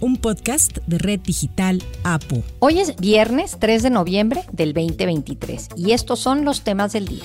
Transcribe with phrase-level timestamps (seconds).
[0.00, 2.42] un podcast de Red Digital APO.
[2.58, 7.24] Hoy es viernes 3 de noviembre del 2023 y estos son los temas del día.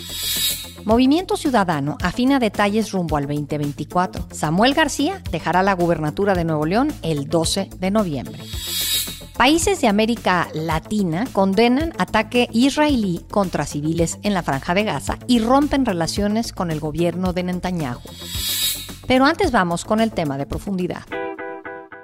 [0.84, 4.28] Movimiento Ciudadano afina detalles rumbo al 2024.
[4.32, 8.40] Samuel García dejará la gubernatura de Nuevo León el 12 de noviembre.
[9.38, 15.40] Países de América Latina condenan ataque israelí contra civiles en la franja de Gaza y
[15.40, 18.00] rompen relaciones con el gobierno de Netanyahu.
[19.08, 21.04] Pero antes vamos con el tema de profundidad.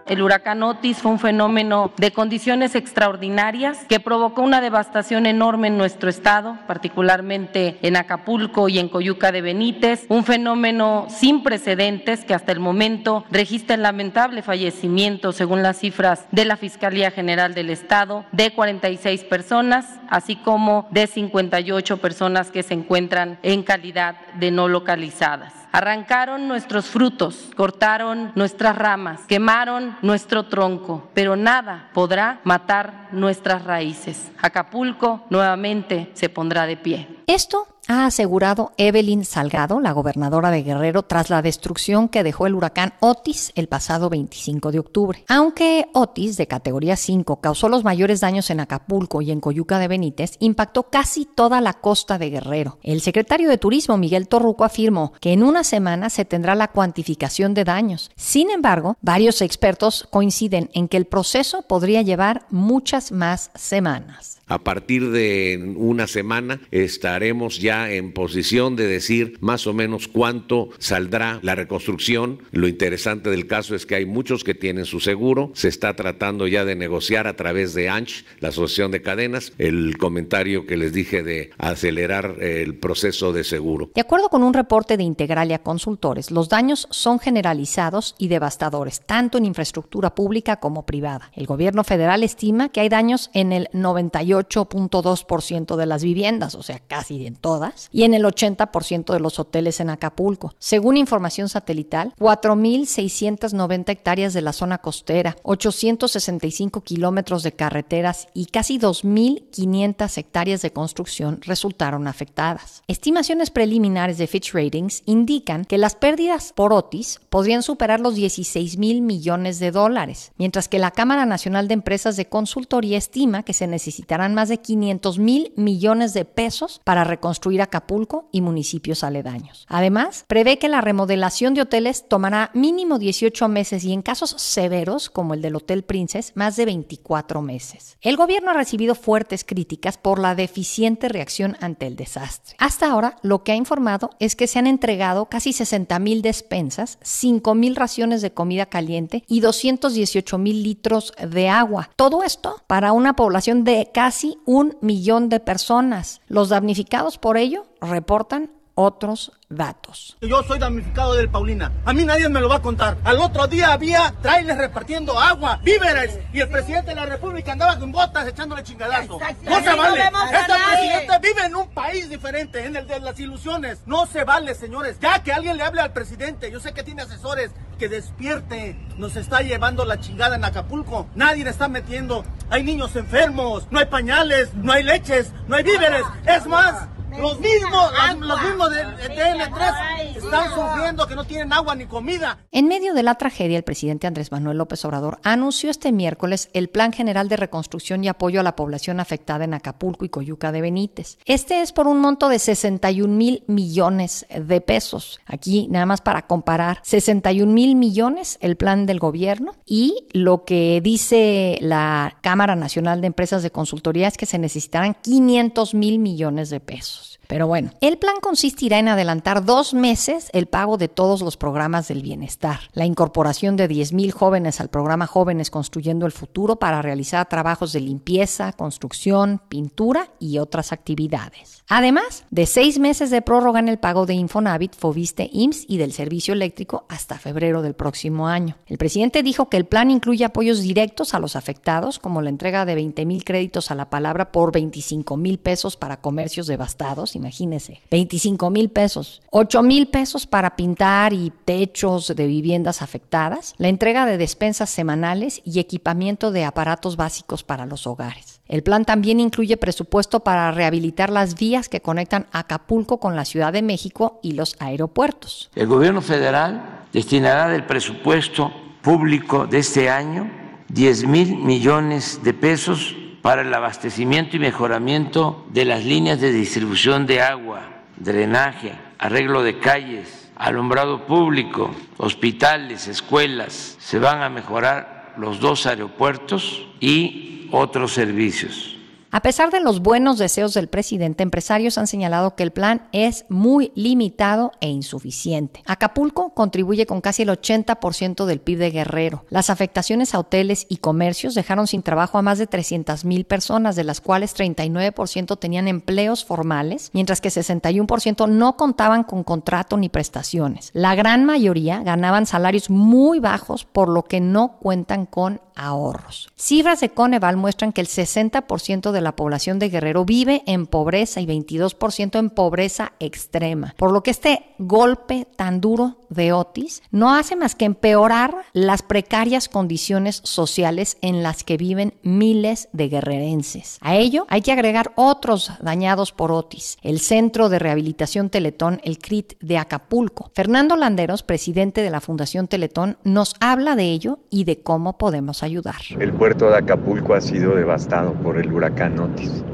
[0.05, 5.77] El huracán Otis fue un fenómeno de condiciones extraordinarias que provocó una devastación enorme en
[5.77, 12.34] nuestro estado, particularmente en Acapulco y en Coyuca de Benítez, un fenómeno sin precedentes que
[12.34, 17.70] hasta el momento registra el lamentable fallecimiento, según las cifras de la Fiscalía General del
[17.70, 24.52] Estado, de 46 personas, así como de 58 personas que se encuentran en calidad de
[24.52, 25.60] no localizadas.
[25.72, 34.32] Arrancaron nuestros frutos, cortaron nuestras ramas, quemaron nuestro tronco, pero nada podrá matar nuestras raíces.
[34.42, 37.08] Acapulco nuevamente se pondrá de pie.
[37.26, 42.55] Esto ha asegurado Evelyn Salgado, la gobernadora de Guerrero, tras la destrucción que dejó el
[42.55, 45.26] huracán Otis el pasado 25 de octubre.
[45.27, 49.87] Aunque Otis, de categoría 5, causó los mayores daños en Acapulco y en Coyuca de
[49.87, 52.77] Benítez, impactó casi toda la costa de Guerrero.
[52.84, 57.54] El secretario de Turismo, Miguel Torruco, afirmó que en una semana se tendrá la cuantificación
[57.54, 58.12] de daños.
[58.15, 64.41] Sin embargo, varios expertos coinciden en que el proceso podría llevar muchas más semanas.
[64.52, 70.72] A partir de una semana estaremos ya en posición de decir más o menos cuánto
[70.78, 72.40] saldrá la reconstrucción.
[72.52, 75.52] Lo interesante del caso es que hay muchos que tienen su seguro.
[75.53, 79.97] Se está tratando ya de negociar a través de ANCH, la Asociación de Cadenas, el
[79.97, 83.90] comentario que les dije de acelerar el proceso de seguro.
[83.96, 89.38] De acuerdo con un reporte de Integralia Consultores, los daños son generalizados y devastadores, tanto
[89.38, 91.31] en infraestructura pública como privada.
[91.38, 96.63] El gobierno federal estima que hay daños en el 98 8.2% de las viviendas, o
[96.63, 100.53] sea, casi en todas, y en el 80% de los hoteles en Acapulco.
[100.59, 108.80] Según información satelital, 4.690 hectáreas de la zona costera, 865 kilómetros de carreteras y casi
[108.80, 112.84] 2.500 hectáreas de construcción resultaron afectadas.
[112.88, 118.78] Estimaciones preliminares de Fitch Ratings indican que las pérdidas por Otis podrían superar los 16
[118.78, 123.53] mil millones de dólares, mientras que la Cámara Nacional de Empresas de Consultoría estima que
[123.53, 129.66] se necesitarán más de 500 mil millones de pesos para reconstruir Acapulco y municipios aledaños.
[129.68, 135.09] Además, prevé que la remodelación de hoteles tomará mínimo 18 meses y en casos severos,
[135.09, 137.97] como el del Hotel Princess, más de 24 meses.
[138.02, 142.56] El gobierno ha recibido fuertes críticas por la deficiente reacción ante el desastre.
[142.59, 146.98] Hasta ahora, lo que ha informado es que se han entregado casi 60 mil despensas,
[147.02, 151.90] 5 mil raciones de comida caliente y 218 mil litros de agua.
[151.96, 154.11] Todo esto para una población de casi
[154.46, 156.22] un millón de personas.
[156.28, 160.18] Los damnificados por ello reportan otros datos.
[160.22, 161.72] Yo soy damnificado del Paulina.
[161.86, 162.98] A mí nadie me lo va a contar.
[163.04, 167.78] Al otro día había trailers repartiendo agua, víveres, y el presidente de la República andaba
[167.78, 169.20] con botas echándole chingadazo.
[169.44, 170.02] No se vale.
[170.02, 173.80] Este presidente vive en un país diferente, en el de las ilusiones.
[173.86, 174.98] No se vale, señores.
[175.00, 176.52] Ya que alguien le hable al presidente.
[176.52, 177.52] Yo sé que tiene asesores.
[177.78, 178.80] Que despierte.
[178.98, 181.08] Nos está llevando la chingada en Acapulco.
[181.16, 182.24] Nadie le está metiendo.
[182.50, 183.68] Hay niños enfermos.
[183.72, 184.54] No hay pañales.
[184.54, 185.34] No hay leches.
[185.48, 186.04] No hay víveres.
[186.26, 186.88] Es más,
[187.18, 192.40] los mismos, los mismos de, TN3 están sufriendo que no tienen agua ni comida.
[192.52, 196.70] En medio de la tragedia, el presidente Andrés Manuel López Obrador anunció este miércoles el
[196.70, 200.62] Plan General de Reconstrucción y Apoyo a la Población Afectada en Acapulco y Coyuca de
[200.62, 201.18] Benítez.
[201.26, 205.20] Este es por un monto de 61 mil millones de pesos.
[205.26, 210.81] Aquí, nada más para comparar, 61 mil millones el plan del gobierno y lo que
[210.81, 216.50] dice la Cámara Nacional de Empresas de Consultoría es que se necesitarán 500 mil millones
[216.50, 217.00] de pesos.
[217.31, 221.88] Pero bueno, el plan consistirá en adelantar dos meses el pago de todos los programas
[221.88, 227.30] del bienestar, la incorporación de 10.000 jóvenes al programa Jóvenes Construyendo el Futuro para realizar
[227.30, 231.63] trabajos de limpieza, construcción, pintura y otras actividades.
[231.69, 235.94] Además de seis meses de prórroga en el pago de Infonavit, Foviste, IMSS y del
[235.94, 238.57] servicio eléctrico hasta febrero del próximo año.
[238.66, 242.66] El presidente dijo que el plan incluye apoyos directos a los afectados, como la entrega
[242.66, 247.81] de 20 mil créditos a la palabra por 25 mil pesos para comercios devastados imagínense,
[247.91, 254.06] 25 mil pesos, 8 mil pesos para pintar y techos de viviendas afectadas, la entrega
[254.06, 258.41] de despensas semanales y equipamiento de aparatos básicos para los hogares.
[258.47, 263.53] El plan también incluye presupuesto para rehabilitar las vías que conectan Acapulco con la Ciudad
[263.53, 265.50] de México y los aeropuertos.
[265.56, 268.51] El gobierno federal destinará del presupuesto
[268.81, 270.29] público de este año
[270.69, 277.06] 10 mil millones de pesos para el abastecimiento y mejoramiento de las líneas de distribución
[277.06, 277.62] de agua,
[277.97, 283.77] drenaje, arreglo de calles, alumbrado público, hospitales, escuelas.
[283.79, 288.70] Se van a mejorar los dos aeropuertos y otros servicios.
[289.13, 293.25] A pesar de los buenos deseos del presidente, empresarios han señalado que el plan es
[293.28, 295.62] muy limitado e insuficiente.
[295.66, 299.25] Acapulco contribuye con casi el 80% del PIB de Guerrero.
[299.30, 303.75] Las afectaciones a hoteles y comercios dejaron sin trabajo a más de 300 mil personas,
[303.75, 309.90] de las cuales 39% tenían empleos formales, mientras que 61% no contaban con contrato ni
[309.90, 310.69] prestaciones.
[310.72, 316.30] La gran mayoría ganaban salarios muy bajos, por lo que no cuentan con ahorros.
[316.38, 321.21] Cifras de Coneval muestran que el 60% de la población de Guerrero vive en pobreza
[321.21, 327.15] y 22% en pobreza extrema, por lo que este golpe tan duro de Otis no
[327.15, 333.77] hace más que empeorar las precarias condiciones sociales en las que viven miles de guerrerenses.
[333.81, 339.00] A ello hay que agregar otros dañados por Otis, el Centro de Rehabilitación Teletón, el
[339.00, 340.31] CRIT de Acapulco.
[340.33, 345.44] Fernando Landeros, presidente de la Fundación Teletón, nos habla de ello y de cómo podemos
[345.44, 345.81] ayudar.
[346.00, 348.91] El puerto de Acapulco ha sido devastado por el huracán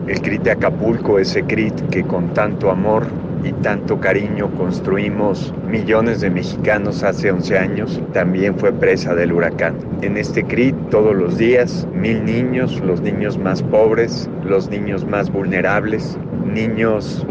[0.08, 3.06] El CRIT de Acapulco, ese CRIT que con tanto amor
[3.44, 9.76] y tanto cariño construimos millones de mexicanos hace 11 años, también fue presa del huracán.
[10.02, 15.30] En este CRIT todos los días, mil niños, los niños más pobres, los niños más
[15.32, 17.26] vulnerables, niños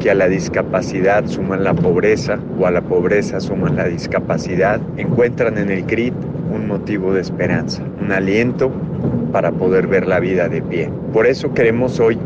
[0.00, 5.58] que a la discapacidad suman la pobreza o a la pobreza suman la discapacidad, encuentran
[5.58, 6.14] en el CRIT
[6.52, 8.72] un motivo de esperanza, un aliento
[9.30, 10.90] para poder ver la vida de pie.
[11.12, 12.18] Por eso queremos hoy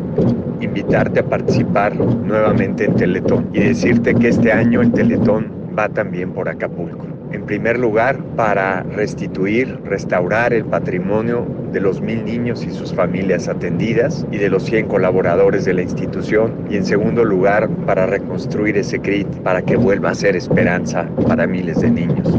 [0.61, 6.33] invitarte a participar nuevamente en Teletón y decirte que este año el Teletón va también
[6.33, 7.14] por Acapulco.
[7.35, 13.49] En primer lugar, para restituir, restaurar el patrimonio de los mil niños y sus familias
[13.49, 16.55] atendidas y de los 100 colaboradores de la institución.
[16.71, 21.49] Y en segundo lugar, para reconstruir ese CRIT para que vuelva a ser esperanza para
[21.49, 22.33] miles de niños.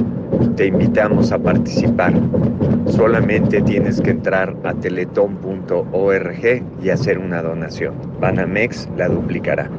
[0.56, 2.14] Te invitamos a participar.
[2.88, 7.96] Solamente tienes que entrar a teletón.org y hacer una donación.
[8.22, 9.70] Banamex la duplicará.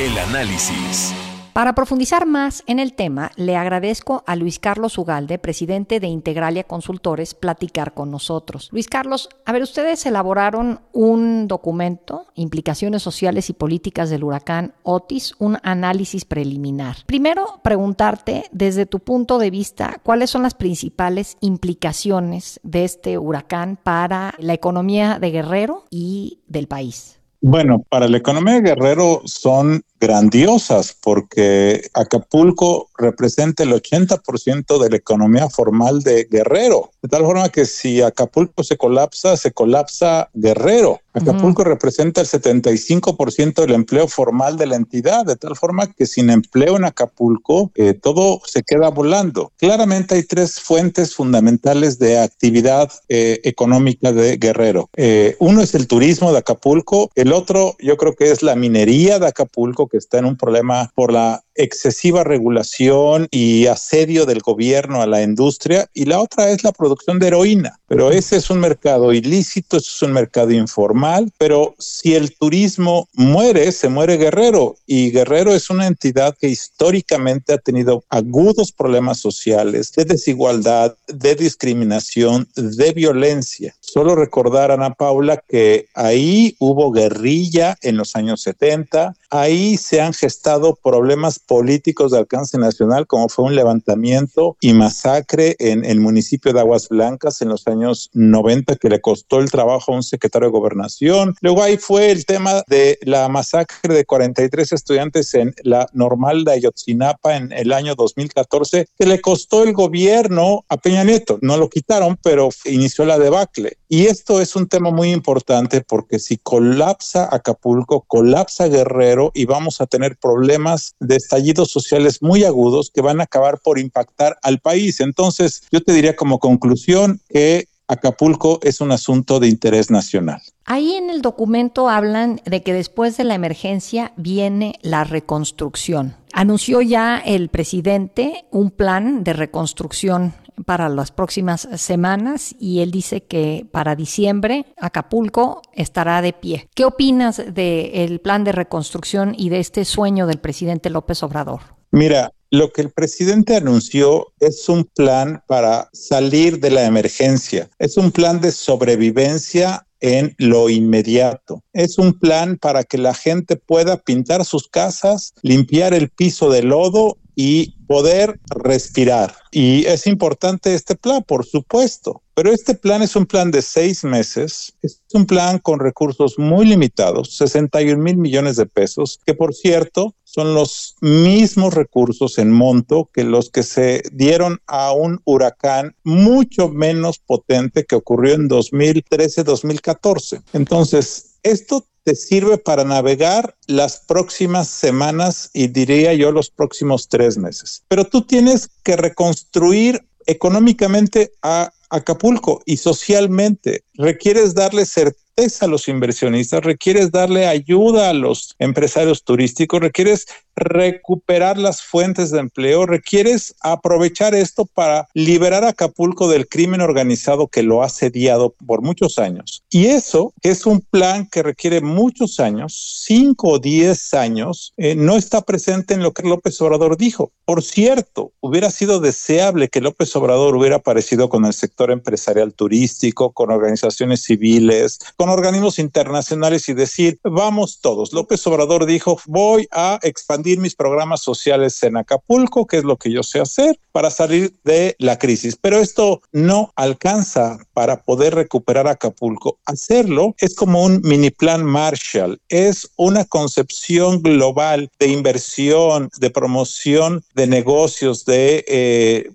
[0.00, 1.31] El análisis.
[1.52, 6.64] Para profundizar más en el tema, le agradezco a Luis Carlos Ugalde, presidente de Integralia
[6.64, 8.70] Consultores, platicar con nosotros.
[8.72, 15.34] Luis Carlos, a ver, ustedes elaboraron un documento, Implicaciones Sociales y Políticas del Huracán Otis,
[15.38, 16.96] un análisis preliminar.
[17.04, 23.78] Primero, preguntarte, desde tu punto de vista, cuáles son las principales implicaciones de este huracán
[23.82, 27.18] para la economía de Guerrero y del país.
[27.44, 34.96] Bueno, para la economía de Guerrero son grandiosas porque Acapulco representa el 80% de la
[34.96, 36.90] economía formal de Guerrero.
[37.02, 41.00] De tal forma que si Acapulco se colapsa, se colapsa Guerrero.
[41.14, 46.30] Acapulco representa el 75% del empleo formal de la entidad, de tal forma que sin
[46.30, 49.52] empleo en Acapulco eh, todo se queda volando.
[49.58, 54.88] Claramente hay tres fuentes fundamentales de actividad eh, económica de Guerrero.
[54.96, 59.18] Eh, uno es el turismo de Acapulco, el otro yo creo que es la minería
[59.18, 65.02] de Acapulco, que está en un problema por la excesiva regulación y asedio del gobierno
[65.02, 67.78] a la industria y la otra es la producción de heroína.
[67.86, 73.08] Pero ese es un mercado ilícito, ese es un mercado informal, pero si el turismo
[73.12, 79.18] muere, se muere Guerrero y Guerrero es una entidad que históricamente ha tenido agudos problemas
[79.18, 83.74] sociales, de desigualdad, de discriminación, de violencia.
[83.80, 90.12] Solo recordar, Ana Paula, que ahí hubo guerrilla en los años 70, ahí se han
[90.12, 96.52] gestado problemas políticos de alcance nacional, como fue un levantamiento y masacre en el municipio
[96.52, 100.48] de Aguas Blancas en los años 90, que le costó el trabajo a un secretario
[100.48, 101.34] de gobernación.
[101.40, 106.52] Luego ahí fue el tema de la masacre de 43 estudiantes en la normal de
[106.52, 111.38] Ayotzinapa en el año 2014, que le costó el gobierno a Peña Nieto.
[111.42, 113.78] No lo quitaron, pero inició la debacle.
[113.88, 119.80] Y esto es un tema muy importante porque si colapsa Acapulco, colapsa Guerrero y vamos
[119.80, 124.58] a tener problemas de estallidos sociales muy agudos que van a acabar por impactar al
[124.58, 125.00] país.
[125.00, 130.42] Entonces, yo te diría como conclusión que Acapulco es un asunto de interés nacional.
[130.66, 136.16] Ahí en el documento hablan de que después de la emergencia viene la reconstrucción.
[136.34, 140.34] Anunció ya el presidente un plan de reconstrucción
[140.64, 146.68] para las próximas semanas y él dice que para diciembre Acapulco estará de pie.
[146.74, 151.60] ¿Qué opinas del plan de reconstrucción y de este sueño del presidente López Obrador?
[151.90, 157.96] Mira, lo que el presidente anunció es un plan para salir de la emergencia, es
[157.96, 161.62] un plan de sobrevivencia en lo inmediato.
[161.72, 166.62] Es un plan para que la gente pueda pintar sus casas, limpiar el piso de
[166.62, 169.34] lodo y poder respirar.
[169.50, 174.02] Y es importante este plan, por supuesto, pero este plan es un plan de seis
[174.04, 179.54] meses, es un plan con recursos muy limitados, 61 mil millones de pesos, que por
[179.54, 185.94] cierto son los mismos recursos en monto que los que se dieron a un huracán
[186.04, 190.42] mucho menos potente que ocurrió en 2013-2014.
[190.54, 197.38] Entonces, esto te sirve para navegar las próximas semanas y diría yo los próximos tres
[197.38, 197.84] meses.
[197.88, 203.84] Pero tú tienes que reconstruir económicamente a Acapulco y socialmente.
[203.94, 211.58] Requieres darle certeza a los inversionistas, requieres darle ayuda a los empresarios turísticos, requieres recuperar
[211.58, 217.62] las fuentes de empleo, requieres aprovechar esto para liberar a Acapulco del crimen organizado que
[217.62, 219.62] lo ha sediado por muchos años.
[219.70, 225.16] Y eso es un plan que requiere muchos años, cinco o diez años, eh, no
[225.16, 227.32] está presente en lo que López Obrador dijo.
[227.44, 233.32] Por cierto, hubiera sido deseable que López Obrador hubiera aparecido con el sector empresarial turístico,
[233.32, 238.12] con organizaciones civiles, con organismos internacionales y decir, vamos todos.
[238.12, 243.10] López Obrador dijo, voy a expandir mis programas sociales en Acapulco, que es lo que
[243.10, 245.56] yo sé hacer, para salir de la crisis.
[245.60, 249.58] Pero esto no alcanza para poder recuperar Acapulco.
[249.66, 257.24] Hacerlo es como un mini plan Marshall, es una concepción global de inversión, de promoción
[257.34, 259.30] de negocios, de eh,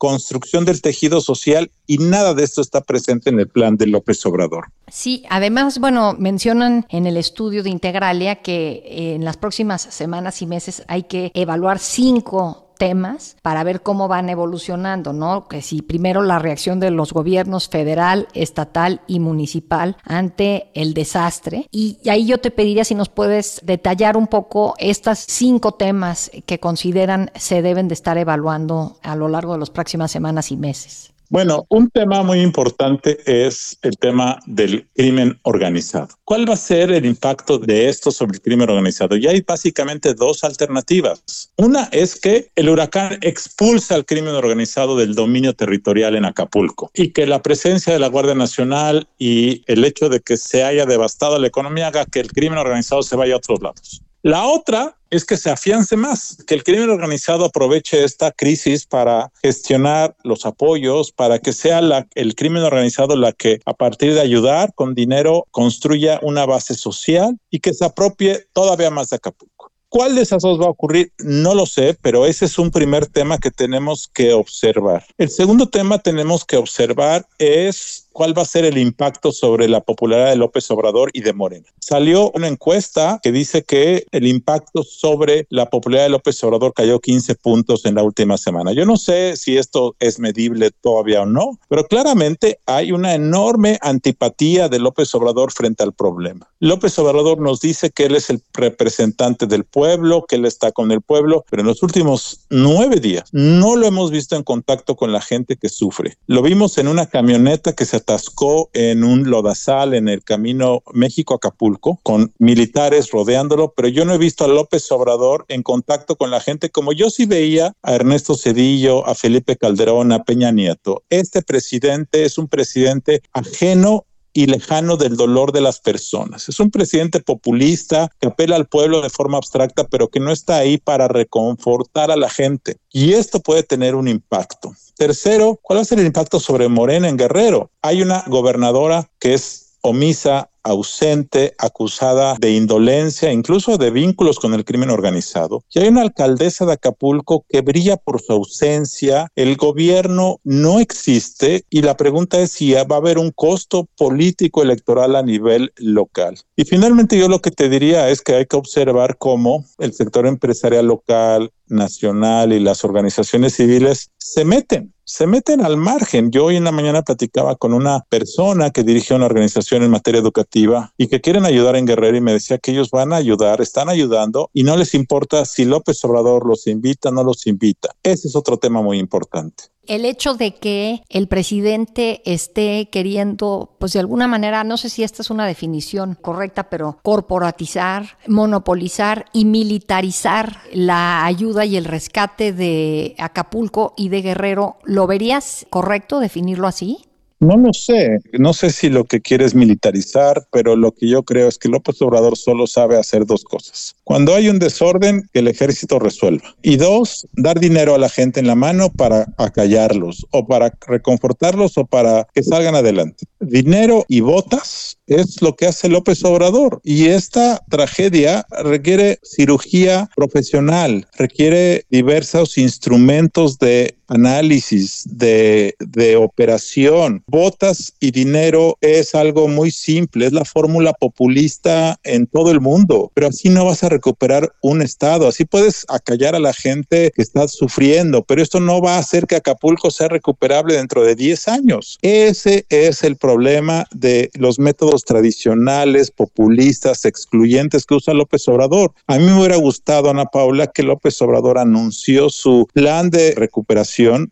[0.00, 4.24] construcción del tejido social y nada de esto está presente en el plan de López
[4.24, 4.72] Obrador.
[4.88, 8.82] Sí, además, bueno, mencionan en el estudio de Integralia que
[9.14, 14.30] en las próximas semanas y meses hay que evaluar cinco temas para ver cómo van
[14.30, 15.48] evolucionando, ¿no?
[15.48, 21.66] Que si primero la reacción de los gobiernos federal, estatal y municipal ante el desastre.
[21.70, 26.58] Y ahí yo te pediría si nos puedes detallar un poco estas cinco temas que
[26.58, 31.12] consideran se deben de estar evaluando a lo largo de las próximas semanas y meses.
[31.32, 36.08] Bueno, un tema muy importante es el tema del crimen organizado.
[36.24, 39.14] ¿Cuál va a ser el impacto de esto sobre el crimen organizado?
[39.14, 41.52] Y hay básicamente dos alternativas.
[41.56, 47.12] Una es que el huracán expulsa al crimen organizado del dominio territorial en Acapulco y
[47.12, 51.38] que la presencia de la Guardia Nacional y el hecho de que se haya devastado
[51.38, 54.02] la economía haga que el crimen organizado se vaya a otros lados.
[54.22, 59.30] La otra es que se afiance más, que el crimen organizado aproveche esta crisis para
[59.42, 64.20] gestionar los apoyos, para que sea la, el crimen organizado la que a partir de
[64.20, 69.70] ayudar con dinero construya una base social y que se apropie todavía más de Acapulco.
[69.90, 71.12] ¿Cuál de esas dos va a ocurrir?
[71.18, 75.04] No lo sé, pero ese es un primer tema que tenemos que observar.
[75.18, 79.80] El segundo tema tenemos que observar es cuál va a ser el impacto sobre la
[79.80, 81.66] popularidad de López Obrador y de Morena.
[81.78, 87.00] Salió una encuesta que dice que el impacto sobre la popularidad de López Obrador cayó
[87.00, 88.72] 15 puntos en la última semana.
[88.72, 93.78] Yo no sé si esto es medible todavía o no, pero claramente hay una enorme
[93.80, 96.48] antipatía de López Obrador frente al problema.
[96.60, 100.90] López Obrador nos dice que él es el representante del pueblo, que él está con
[100.92, 105.12] el pueblo, pero en los últimos nueve días no lo hemos visto en contacto con
[105.12, 106.16] la gente que sufre.
[106.26, 112.00] Lo vimos en una camioneta que se atascó en un lodazal en el camino México-Acapulco
[112.02, 116.40] con militares rodeándolo, pero yo no he visto a López Obrador en contacto con la
[116.40, 121.04] gente como yo sí veía a Ernesto Cedillo, a Felipe Calderón, a Peña Nieto.
[121.10, 126.48] Este presidente es un presidente ajeno y lejano del dolor de las personas.
[126.48, 130.58] Es un presidente populista que apela al pueblo de forma abstracta, pero que no está
[130.58, 132.76] ahí para reconfortar a la gente.
[132.92, 134.72] Y esto puede tener un impacto.
[134.96, 137.70] Tercero, ¿cuál va a ser el impacto sobre Morena en Guerrero?
[137.82, 144.64] Hay una gobernadora que es omisa, ausente, acusada de indolencia, incluso de vínculos con el
[144.64, 145.62] crimen organizado.
[145.72, 151.64] Y hay una alcaldesa de Acapulco que brilla por su ausencia, el gobierno no existe
[151.70, 156.38] y la pregunta es si va a haber un costo político electoral a nivel local.
[156.56, 160.26] Y finalmente yo lo que te diría es que hay que observar cómo el sector
[160.26, 166.30] empresarial local, nacional y las organizaciones civiles se meten se meten al margen.
[166.30, 170.20] Yo hoy en la mañana platicaba con una persona que dirige una organización en materia
[170.20, 173.60] educativa y que quieren ayudar en Guerrero y me decía que ellos van a ayudar,
[173.60, 177.88] están ayudando y no les importa si López Obrador los invita o no los invita.
[178.04, 183.92] Ese es otro tema muy importante el hecho de que el presidente esté queriendo, pues
[183.92, 189.44] de alguna manera, no sé si esta es una definición correcta, pero corporatizar, monopolizar y
[189.44, 196.66] militarizar la ayuda y el rescate de Acapulco y de Guerrero, ¿lo verías correcto definirlo
[196.66, 197.09] así?
[197.40, 201.22] No lo sé, no sé si lo que quiere es militarizar, pero lo que yo
[201.22, 203.96] creo es que López Obrador solo sabe hacer dos cosas.
[204.04, 206.54] Cuando hay un desorden, que el ejército resuelva.
[206.60, 211.78] Y dos, dar dinero a la gente en la mano para acallarlos o para reconfortarlos
[211.78, 213.24] o para que salgan adelante.
[213.40, 216.80] Dinero y botas es lo que hace López Obrador.
[216.84, 227.22] Y esta tragedia requiere cirugía profesional, requiere diversos instrumentos de análisis, de, de operación.
[227.26, 233.10] Botas y dinero es algo muy simple, es la fórmula populista en todo el mundo,
[233.14, 237.22] pero así no vas a recuperar un Estado, así puedes acallar a la gente que
[237.22, 241.48] está sufriendo, pero esto no va a hacer que Acapulco sea recuperable dentro de 10
[241.48, 241.98] años.
[242.02, 248.92] Ese es el problema de los métodos tradicionales, populistas, excluyentes que usa López Obrador.
[249.06, 253.80] A mí me hubiera gustado, Ana Paula, que López Obrador anunció su plan de recuperación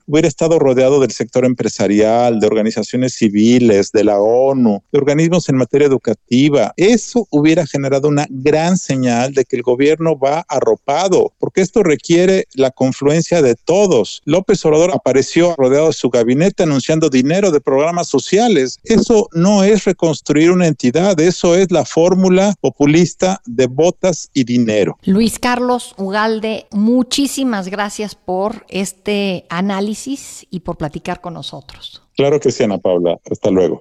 [0.06, 5.56] hubiera estado rodeado del sector empresarial, de organizaciones civiles, de la ONU, de organismos en
[5.56, 6.72] materia educativa.
[6.76, 12.46] Eso hubiera generado una gran señal de que el gobierno va arropado, porque esto requiere
[12.54, 14.22] la confluencia de todos.
[14.24, 18.78] López Obrador apareció rodeado de su gabinete anunciando dinero de programas sociales.
[18.84, 24.98] Eso no es reconstruir una entidad, eso es la fórmula populista de botas y dinero.
[25.04, 32.02] Luis Carlos Ugalde, muchísimas gracias por este análisis y por platicar con nosotros.
[32.16, 33.18] Claro que sí, Ana Paula.
[33.30, 33.80] Hasta luego.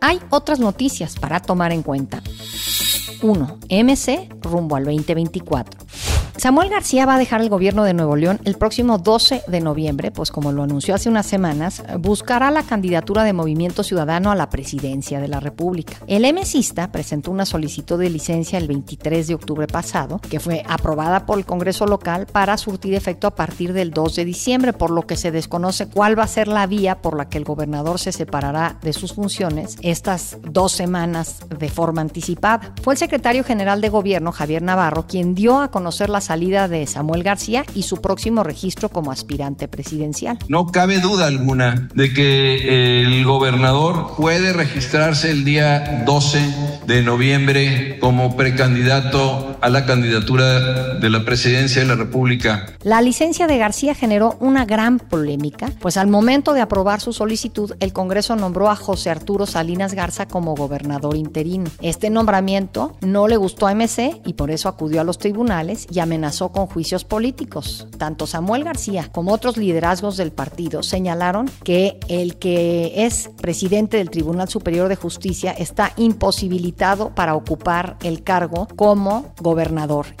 [0.00, 2.22] Hay otras noticias para tomar en cuenta.
[3.22, 3.58] 1.
[3.68, 5.80] MC rumbo al 2024.
[6.38, 10.12] Samuel García va a dejar el gobierno de Nuevo León el próximo 12 de noviembre,
[10.12, 14.48] pues como lo anunció hace unas semanas, buscará la candidatura de Movimiento Ciudadano a la
[14.48, 15.94] presidencia de la República.
[16.06, 21.26] El MCista presentó una solicitud de licencia el 23 de octubre pasado, que fue aprobada
[21.26, 25.08] por el Congreso local para surtir efecto a partir del 2 de diciembre, por lo
[25.08, 28.12] que se desconoce cuál va a ser la vía por la que el gobernador se
[28.12, 32.74] separará de sus funciones estas dos semanas de forma anticipada.
[32.80, 36.86] Fue el secretario general de gobierno, Javier Navarro, quien dio a conocer las salida de
[36.86, 40.38] Samuel García y su próximo registro como aspirante presidencial.
[40.48, 47.98] No cabe duda alguna de que el gobernador puede registrarse el día 12 de noviembre
[47.98, 52.66] como precandidato a la candidatura de la presidencia de la República.
[52.82, 57.74] La licencia de García generó una gran polémica, pues al momento de aprobar su solicitud,
[57.80, 61.70] el Congreso nombró a José Arturo Salinas Garza como gobernador interino.
[61.80, 66.00] Este nombramiento no le gustó a MC y por eso acudió a los tribunales y
[66.00, 67.86] amenazó con juicios políticos.
[67.98, 74.10] Tanto Samuel García como otros liderazgos del partido señalaron que el que es presidente del
[74.10, 79.47] Tribunal Superior de Justicia está imposibilitado para ocupar el cargo como gobernador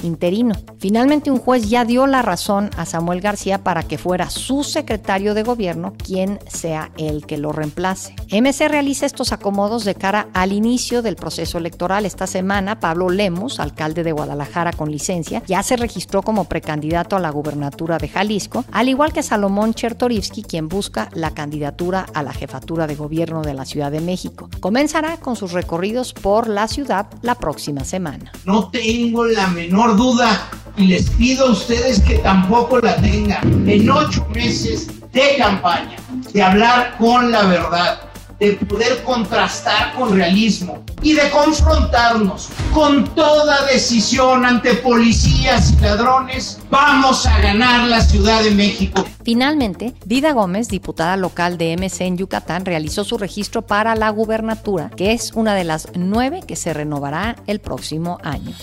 [0.02, 0.54] interino.
[0.78, 5.34] Finalmente un juez ya dio la razón a Samuel García para que fuera su secretario
[5.34, 8.14] de gobierno quien sea el que lo reemplace.
[8.30, 12.06] MC realiza estos acomodos de cara al inicio del proceso electoral.
[12.06, 17.20] Esta semana Pablo Lemus, alcalde de Guadalajara con licencia, ya se registró como precandidato a
[17.20, 22.32] la gubernatura de Jalisco, al igual que Salomón Chertorivsky, quien busca la candidatura a la
[22.32, 24.48] jefatura de gobierno de la Ciudad de México.
[24.60, 28.32] Comenzará con sus recorridos por la ciudad la próxima semana.
[28.44, 33.68] No tengo la menor duda y les pido a ustedes que tampoco la tengan.
[33.68, 35.96] En ocho meses de campaña,
[36.32, 38.07] de hablar con la verdad,
[38.38, 46.60] de poder contrastar con realismo y de confrontarnos con toda decisión ante policías y ladrones,
[46.70, 49.04] vamos a ganar la Ciudad de México.
[49.24, 54.90] Finalmente, Dida Gómez, diputada local de MC en Yucatán, realizó su registro para la gubernatura,
[54.90, 58.54] que es una de las nueve que se renovará el próximo año.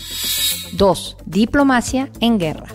[0.73, 1.17] 2.
[1.25, 2.67] Diplomacia en guerra.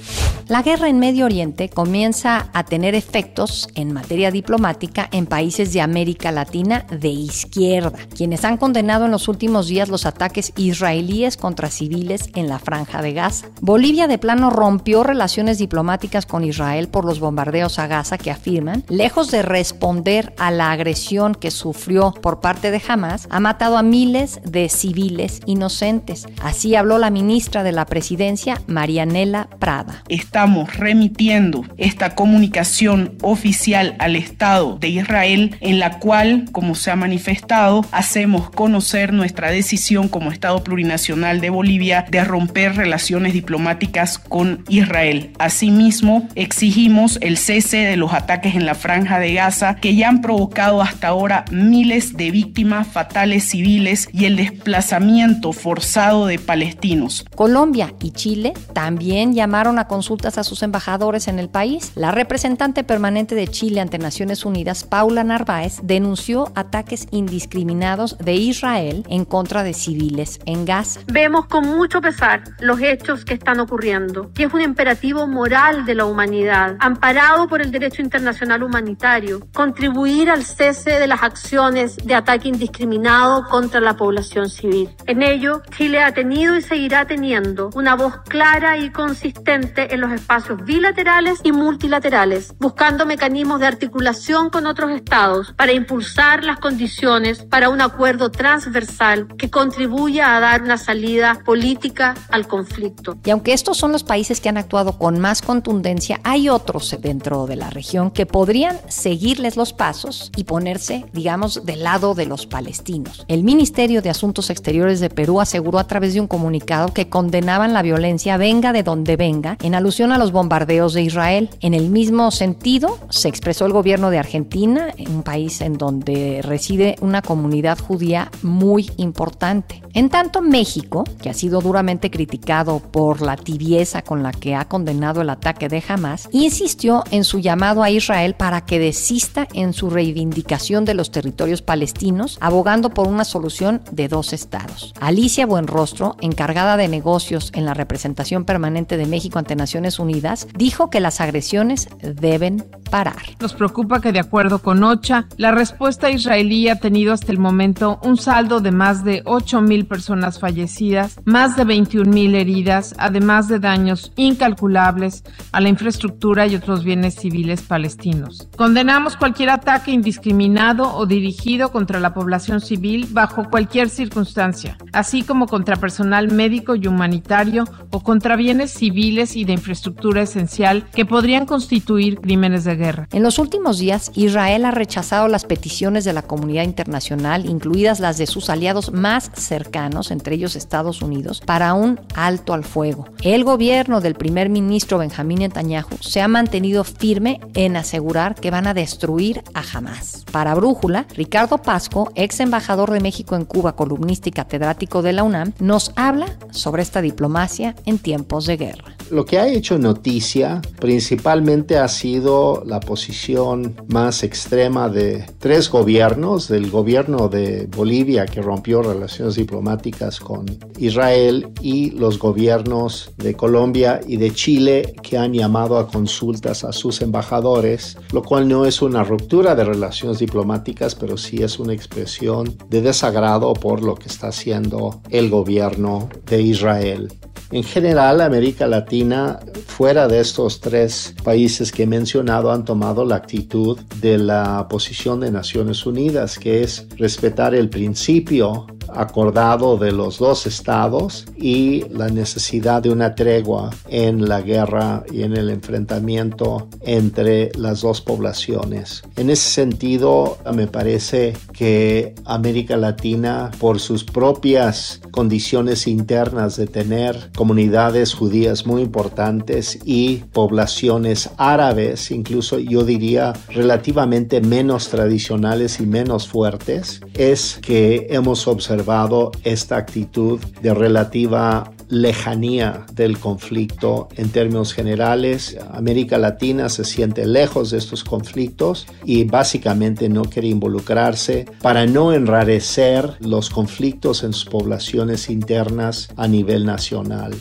[0.51, 5.81] La guerra en Medio Oriente comienza a tener efectos en materia diplomática en países de
[5.81, 11.71] América Latina de izquierda, quienes han condenado en los últimos días los ataques israelíes contra
[11.71, 13.47] civiles en la franja de Gaza.
[13.61, 18.83] Bolivia de plano rompió relaciones diplomáticas con Israel por los bombardeos a Gaza que afirman,
[18.89, 23.85] lejos de responder a la agresión que sufrió por parte de Hamas, ha matado a
[23.85, 26.27] miles de civiles inocentes.
[26.43, 30.03] Así habló la ministra de la Presidencia, Marianela Prada.
[30.41, 36.97] Estamos remitiendo esta comunicación oficial al Estado de Israel en la cual, como se ha
[36.97, 44.65] manifestado, hacemos conocer nuestra decisión como Estado plurinacional de Bolivia de romper relaciones diplomáticas con
[44.71, 45.33] Israel.
[45.39, 50.23] Asimismo, exigimos el cese de los ataques en la franja de Gaza que ya han
[50.23, 57.27] provocado hasta ahora miles de víctimas fatales civiles y el desplazamiento forzado de palestinos.
[57.37, 61.93] Colombia y Chile también llamaron a consultas a sus embajadores en el país.
[61.95, 69.05] La representante permanente de Chile ante Naciones Unidas, Paula Narváez, denunció ataques indiscriminados de Israel
[69.09, 71.01] en contra de civiles en Gaza.
[71.07, 75.95] Vemos con mucho pesar los hechos que están ocurriendo, que es un imperativo moral de
[75.95, 82.15] la humanidad, amparado por el derecho internacional humanitario, contribuir al cese de las acciones de
[82.15, 84.91] ataque indiscriminado contra la población civil.
[85.07, 90.13] En ello, Chile ha tenido y seguirá teniendo una voz clara y consistente en los
[90.21, 97.45] espacios bilaterales y multilaterales, buscando mecanismos de articulación con otros estados para impulsar las condiciones
[97.45, 103.19] para un acuerdo transversal que contribuya a dar una salida política al conflicto.
[103.25, 107.47] Y aunque estos son los países que han actuado con más contundencia, hay otros dentro
[107.47, 112.47] de la región que podrían seguirles los pasos y ponerse, digamos, del lado de los
[112.47, 113.25] palestinos.
[113.29, 117.73] El Ministerio de Asuntos Exteriores de Perú aseguró a través de un comunicado que condenaban
[117.73, 121.51] la violencia venga de donde venga en alusión a los bombardeos de Israel.
[121.61, 126.97] En el mismo sentido, se expresó el gobierno de Argentina, un país en donde reside
[127.03, 129.83] una comunidad judía muy importante.
[129.93, 134.67] En tanto, México, que ha sido duramente criticado por la tibieza con la que ha
[134.67, 139.75] condenado el ataque de Hamas, insistió en su llamado a Israel para que desista en
[139.75, 144.95] su reivindicación de los territorios palestinos, abogando por una solución de dos estados.
[144.99, 150.91] Alicia Buenrostro, encargada de negocios en la representación permanente de México ante Naciones Unidas, dijo
[150.91, 153.17] que las agresiones deben parar.
[153.41, 158.01] Nos preocupa que, de acuerdo con OCHA, la respuesta israelí ha tenido hasta el momento
[158.03, 163.49] un saldo de más de 8 mil personas fallecidas, más de 21 mil heridas, además
[163.49, 168.49] de daños incalculables a la infraestructura y otros bienes civiles palestinos.
[168.57, 175.47] Condenamos cualquier ataque indiscriminado o dirigido contra la población civil bajo cualquier circunstancia, así como
[175.47, 179.80] contra personal médico y humanitario o contra bienes civiles y de infraestructura
[180.21, 183.09] esencial que podrían constituir crímenes de guerra.
[183.13, 188.19] En los últimos días, Israel ha rechazado las peticiones de la comunidad internacional, incluidas las
[188.19, 193.07] de sus aliados más cercanos, entre ellos Estados Unidos, para un alto al fuego.
[193.23, 198.67] El gobierno del primer ministro Benjamín Netanyahu se ha mantenido firme en asegurar que van
[198.67, 200.25] a destruir a Hamas.
[200.31, 205.23] Para Brújula, Ricardo Pasco, ex embajador de México en Cuba, columnista y catedrático de la
[205.23, 208.97] UNAM, nos habla sobre esta diplomacia en tiempos de guerra.
[209.11, 216.49] Lo que ha hecho noticia principalmente ha sido la posición más extrema de tres gobiernos,
[216.49, 220.47] del gobierno de Bolivia que rompió relaciones diplomáticas con
[220.79, 226.73] Israel y los gobiernos de Colombia y de Chile que han llamado a consultas a
[226.73, 231.73] sus embajadores, lo cual no es una ruptura de relaciones diplomáticas, pero sí es una
[231.73, 237.09] expresión de desagrado por lo que está haciendo el gobierno de Israel.
[237.53, 243.17] En general, América Latina, fuera de estos tres países que he mencionado, han tomado la
[243.17, 250.19] actitud de la posición de Naciones Unidas, que es respetar el principio acordado de los
[250.19, 256.69] dos estados y la necesidad de una tregua en la guerra y en el enfrentamiento
[256.83, 259.03] entre las dos poblaciones.
[259.17, 267.31] En ese sentido, me parece que América Latina, por sus propias condiciones internas de tener
[267.37, 276.29] comunidades judías muy importantes y poblaciones árabes, incluso yo diría relativamente menos tradicionales y menos
[276.29, 278.47] fuertes, es que hemos
[278.81, 285.59] observado esta actitud de relativa lejanía del conflicto en términos generales.
[285.73, 292.15] América Latina se siente lejos de estos conflictos y básicamente no quiere involucrarse para no
[292.15, 297.35] enrarecer los conflictos en sus poblaciones internas a nivel nacional.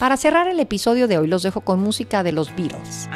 [0.00, 3.08] Para cerrar el episodio de hoy los dejo con música de los Beatles.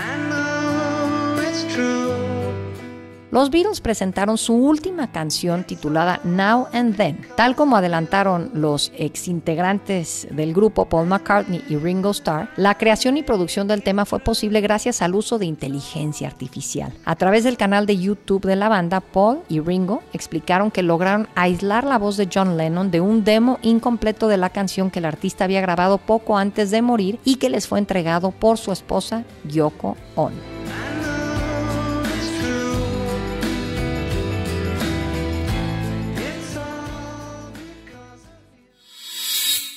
[3.37, 7.21] Los Beatles presentaron su última canción titulada Now and Then.
[7.37, 13.23] Tal como adelantaron los exintegrantes del grupo Paul McCartney y Ringo Starr, la creación y
[13.23, 16.95] producción del tema fue posible gracias al uso de inteligencia artificial.
[17.05, 21.29] A través del canal de YouTube de la banda, Paul y Ringo explicaron que lograron
[21.35, 25.05] aislar la voz de John Lennon de un demo incompleto de la canción que el
[25.05, 29.25] artista había grabado poco antes de morir y que les fue entregado por su esposa
[29.45, 30.56] Yoko Ono.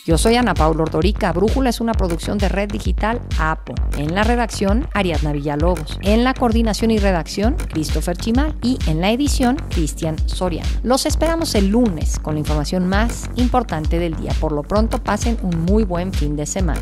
[0.10, 1.32] Yo soy Ana Paula Ordorica.
[1.34, 3.76] Brújula es una producción de Red Digital APO.
[3.96, 6.00] En la redacción, Ariadna Villalobos.
[6.02, 8.56] En la coordinación y redacción, Christopher Chimal.
[8.64, 10.68] Y en la edición, Cristian Soriano.
[10.82, 14.32] Los esperamos el lunes con la información más importante del día.
[14.40, 16.82] Por lo pronto, pasen un muy buen fin de semana.